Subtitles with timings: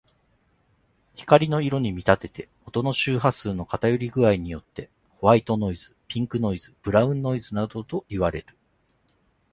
[1.15, 4.89] 光の色に見立てて、音の周波数の偏り具合によって
[5.19, 8.57] ホワイトノイズ、ピンクノイズ、ブラウンノイズなどといわれる。